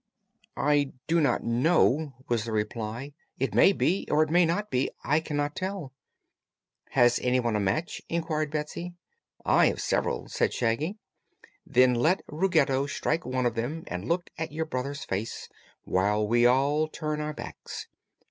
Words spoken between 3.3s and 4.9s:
"It may be, or it may not be.